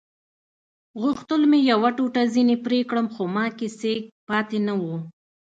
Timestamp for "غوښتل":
1.01-1.41